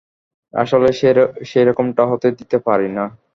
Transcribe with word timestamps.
আসলেই 0.53 0.95
সেরকমটা 1.51 2.03
হতে 2.11 2.27
দিতে 2.39 2.57
পারি 2.67 2.87
না! 2.97 3.05